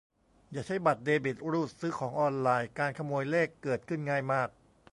[0.51, 4.49] อย่าใช้บัตรเดบิตรูดซื้อของออนไลน์ การขโมยเลขเกิดขึ้นง่ายมาก